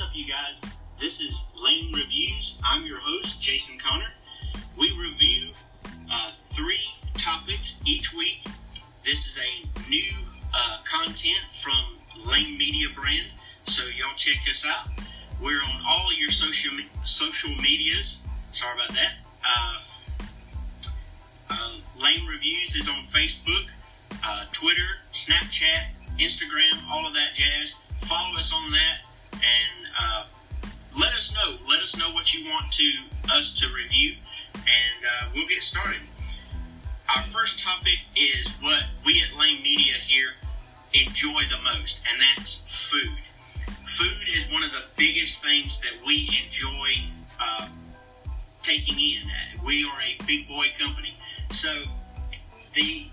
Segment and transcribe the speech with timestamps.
[0.00, 0.74] What's up, you guys?
[0.98, 2.58] This is Lane Reviews.
[2.64, 4.08] I'm your host, Jason Connor.
[4.78, 5.50] We review
[6.10, 6.86] uh, three
[7.18, 8.42] topics each week.
[9.04, 10.10] This is a new
[10.54, 11.84] uh, content from
[12.24, 13.26] Lane Media brand,
[13.66, 14.88] so y'all check us out.
[15.38, 16.72] We're on all your social
[17.04, 18.26] social medias.
[18.54, 19.12] Sorry about that.
[19.46, 19.78] Uh,
[21.50, 21.72] uh,
[22.02, 23.68] Lane Reviews is on Facebook,
[24.24, 27.82] uh, Twitter, Snapchat, Instagram, all of that jazz.
[28.00, 29.00] Follow us on that
[29.34, 30.24] and uh,
[30.98, 31.56] let us know.
[31.68, 32.92] Let us know what you want to
[33.32, 34.14] us to review,
[34.54, 36.00] and uh, we'll get started.
[37.16, 40.30] Our first topic is what we at Lane Media here
[40.92, 43.16] enjoy the most, and that's food.
[43.86, 46.88] Food is one of the biggest things that we enjoy
[47.40, 47.68] uh,
[48.62, 49.22] taking in.
[49.64, 51.14] We are a big boy company,
[51.50, 51.68] so
[52.74, 53.06] the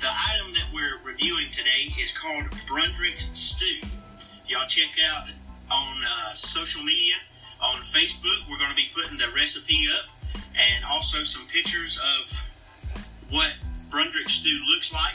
[0.00, 3.86] the item that we're reviewing today is called Brunswick Stew.
[4.48, 5.28] Y'all check out
[5.70, 7.14] on uh, social media,
[7.62, 8.48] on Facebook.
[8.50, 12.32] We're going to be putting the recipe up and also some pictures of
[13.30, 13.54] what
[13.90, 15.14] Brunswick stew looks like.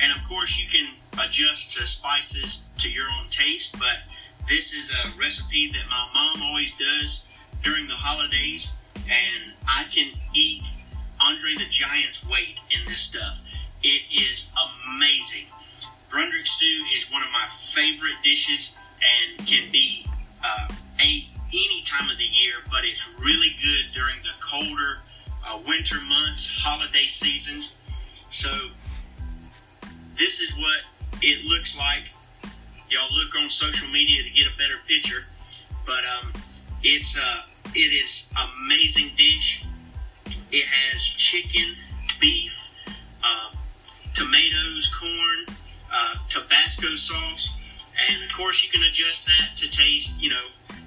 [0.00, 0.88] And of course, you can
[1.24, 4.04] adjust the spices to your own taste, but
[4.48, 7.26] this is a recipe that my mom always does
[7.64, 10.68] during the holidays, and I can eat
[11.20, 13.40] Andre the Giant's weight in this stuff.
[13.82, 15.46] It is amazing.
[16.10, 18.76] Brunswick stew is one of my favorite dishes
[26.38, 27.76] holiday seasons.
[28.30, 28.48] So
[30.18, 30.78] this is what
[31.22, 32.10] it looks like.
[32.88, 35.24] Y'all look on social media to get a better picture,
[35.84, 36.32] but um,
[36.82, 37.42] it's uh,
[37.74, 39.64] it is amazing dish.
[40.52, 41.74] It has chicken,
[42.20, 42.56] beef,
[43.24, 43.50] uh,
[44.14, 45.56] tomatoes, corn,
[45.92, 47.56] uh, Tabasco sauce,
[48.08, 50.46] and of course you can adjust that to taste, you know.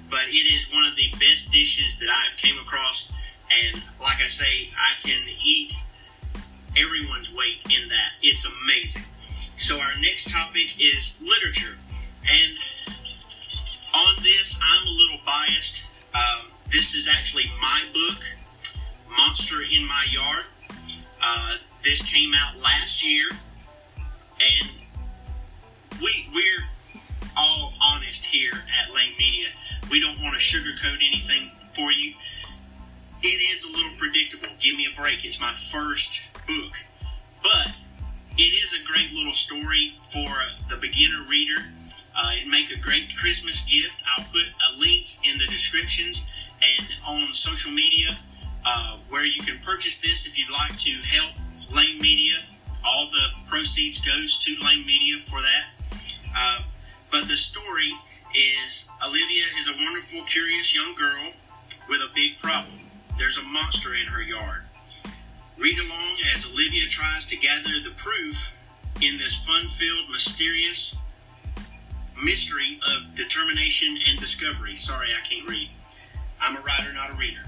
[0.09, 2.68] But it is one of the best dishes that I've came across,
[4.29, 5.73] I say, I can eat
[6.77, 8.11] everyone's weight in that.
[8.21, 9.01] It's amazing.
[9.57, 11.75] So our next topic is literature,
[12.31, 12.53] and
[13.95, 15.83] on this I'm a little biased.
[16.13, 18.23] Um, this is actually my book,
[19.17, 20.45] Monster in My Yard.
[21.23, 24.69] Uh, this came out last year, and
[25.99, 26.65] we we're
[27.35, 29.47] all honest here at Lane Media.
[29.89, 32.13] We don't want to sugarcoat anything for you.
[33.21, 34.47] It is a little predictable.
[34.59, 35.25] Give me a break.
[35.25, 36.71] It's my first book,
[37.43, 37.75] but
[38.37, 40.29] it is a great little story for
[40.69, 41.61] the beginner reader.
[42.15, 43.91] Uh, it make a great Christmas gift.
[44.15, 46.29] I'll put a link in the descriptions
[46.77, 48.17] and on social media
[48.65, 51.33] uh, where you can purchase this if you'd like to help
[51.73, 52.35] Lane Media.
[52.85, 55.65] All the proceeds goes to Lane Media for that.
[56.35, 56.61] Uh,
[57.11, 57.91] but the story
[58.33, 61.33] is Olivia is a wonderful, curious young girl
[61.89, 62.88] with a big problem.
[63.19, 64.61] There's a monster in her yard.
[65.57, 68.55] Read along as Olivia tries to gather the proof
[69.01, 70.95] in this fun filled, mysterious
[72.23, 74.77] mystery of determination and discovery.
[74.77, 75.69] Sorry, I can't read.
[76.41, 77.41] I'm a writer, not a reader.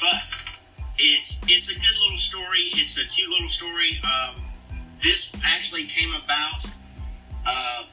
[0.00, 0.24] But
[0.98, 2.70] it's it's a good little story.
[2.74, 4.00] It's a cute little story.
[4.02, 4.42] Um,
[5.02, 6.66] this actually came about
[7.46, 7.84] uh,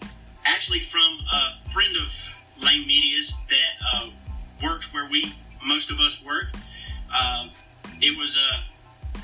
[0.45, 2.11] actually from a friend of
[2.63, 4.09] Lane Media's that uh,
[4.63, 6.47] works where we most of us work.
[7.13, 7.47] Uh,
[8.01, 9.19] it was uh,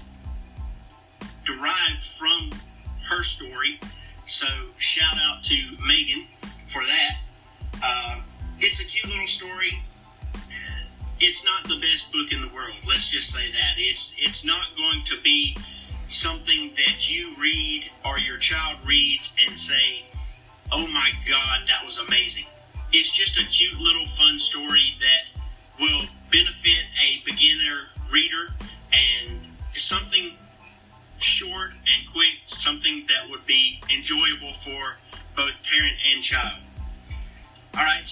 [1.46, 2.52] derived from
[3.10, 3.80] her story.
[4.26, 4.48] So
[4.78, 5.56] shout out to
[5.88, 6.26] Megan
[6.68, 7.18] for that.
[7.84, 8.22] Uh,
[8.60, 9.80] it's a cute little story.
[11.20, 12.76] It's not the best book in the world.
[12.88, 15.56] Let's just say that it's it's not going to be
[16.10, 20.04] something that you read or your child reads and say,
[20.72, 22.46] oh my god, that was amazing.
[22.92, 25.25] It's just a cute little fun story that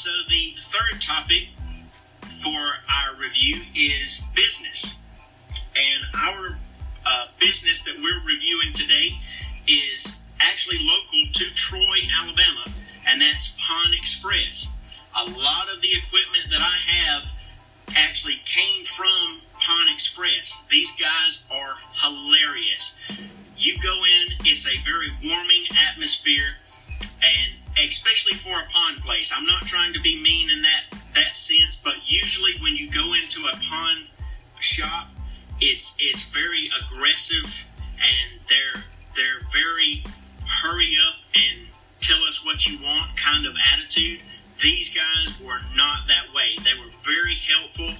[0.03, 1.47] so the third topic
[2.43, 2.59] for
[2.91, 4.99] our review is business.
[5.77, 6.57] And our
[7.05, 9.15] uh, business that we're reviewing today
[9.65, 12.65] is actually local to Troy, Alabama,
[13.07, 14.75] and that's Pawn Express.
[15.15, 17.23] A lot of the equipment that I have
[17.95, 20.61] actually came from Pawn Express.
[20.69, 22.99] These guys are hilarious.
[23.57, 26.55] You go in, it's a very warming atmosphere,
[27.93, 29.31] especially for a pawn place.
[29.35, 33.13] I'm not trying to be mean in that that sense, but usually when you go
[33.13, 33.97] into a pawn
[34.59, 35.09] shop,
[35.61, 37.65] it's it's very aggressive
[38.01, 38.83] and they're
[39.15, 40.03] they're very
[40.47, 41.67] hurry up and
[42.01, 44.19] tell us what you want kind of attitude.
[44.61, 46.55] These guys were not that way.
[46.63, 47.91] They were very helpful,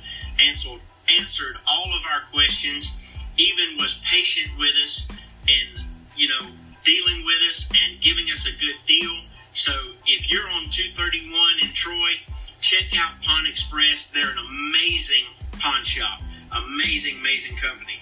[0.42, 0.82] answered
[1.20, 2.98] answered all of our questions,
[3.38, 5.08] even was patient with us
[5.48, 5.86] and
[6.16, 6.48] you know
[6.84, 9.14] dealing with us and giving us a good deal.
[9.54, 9.72] So
[10.08, 12.14] if you're on 231 in Troy,
[12.60, 14.08] check out Pawn Express.
[14.10, 15.26] They're an amazing
[15.60, 16.22] pawn shop,
[16.52, 18.00] amazing, amazing company.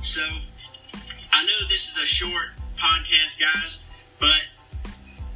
[0.00, 0.22] So
[1.32, 3.84] I know this is a short podcast, guys,
[4.20, 4.42] but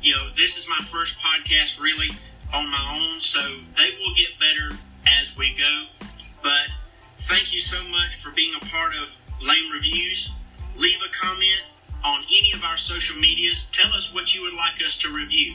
[0.02, 2.10] you know this is my first podcast really
[2.54, 3.40] on my own, so
[3.76, 4.76] they will get better
[5.20, 5.84] as we go.
[6.42, 6.68] But
[7.22, 9.08] thank you so much for being a part of
[9.42, 10.30] Lane Reviews.
[10.76, 11.64] Leave a comment
[12.04, 13.68] on any of our social medias.
[13.72, 15.54] Tell us what you would like us to review,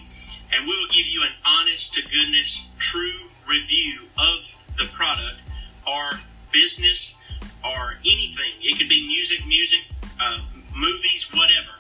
[0.54, 5.42] and we will give you an honest to goodness, true review of the product
[5.88, 6.20] or
[6.52, 7.18] business
[7.64, 8.52] or anything.
[8.62, 9.82] It could be music, music,
[10.20, 10.40] uh,
[10.76, 11.78] movies, whatever.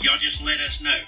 [0.00, 1.00] Y'all just let us know.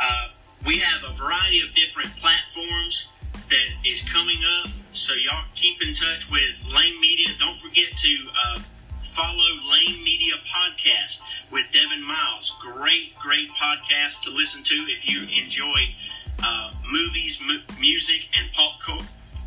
[0.00, 0.28] Uh,
[0.66, 3.08] we have a variety of different platforms
[3.48, 7.28] that is coming up, so y'all keep in touch with Lane Media.
[7.38, 8.60] Don't forget to uh,
[9.10, 11.20] follow Lane Media Podcast
[11.50, 12.56] with Devin Miles.
[12.60, 15.94] Great, great podcast to listen to if you enjoy
[16.42, 18.80] uh, movies, mu- music, and pop,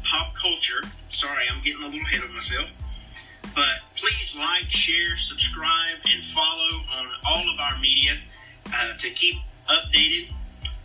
[0.04, 0.84] pop culture.
[1.10, 2.70] Sorry, I'm getting a little ahead of myself.
[3.56, 8.18] But please like, share, subscribe, and follow on all of our media
[8.74, 9.36] uh, to keep
[9.70, 10.28] updated.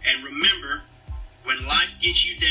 [0.06, 0.82] And remember,
[1.44, 2.47] when life gets you down,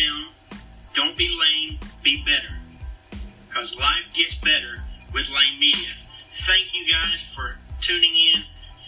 [7.09, 8.43] guys for tuning in.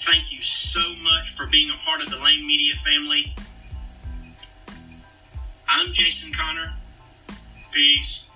[0.06, 3.34] Thank you so much for being a part of the Lane Media family.
[5.68, 6.74] I'm Jason Connor.
[7.72, 8.29] Peace.